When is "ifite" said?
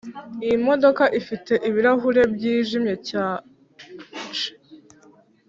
1.19-1.53